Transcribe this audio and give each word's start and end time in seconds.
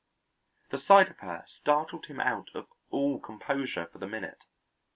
The 0.71 0.79
sight 0.79 1.11
of 1.11 1.19
her 1.19 1.43
startled 1.45 2.07
him 2.07 2.19
out 2.19 2.47
of 2.55 2.65
all 2.89 3.19
composure 3.19 3.85
for 3.85 3.99
the 3.99 4.07
minute. 4.07 4.41